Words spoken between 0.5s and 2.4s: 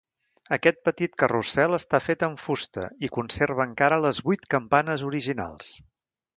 Aquest petit carrusel està fet